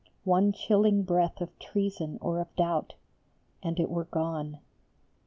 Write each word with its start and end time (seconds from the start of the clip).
One 0.23 0.51
chilling 0.51 1.03
breath 1.03 1.41
of 1.41 1.59
treason 1.59 2.17
or 2.23 2.39
of 2.39 2.47
doubt 2.55 2.95
And 3.61 3.79
it 3.79 3.87
were 3.91 4.05
gone! 4.05 4.57